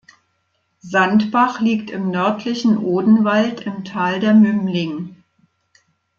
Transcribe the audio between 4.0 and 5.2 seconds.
der Mümling.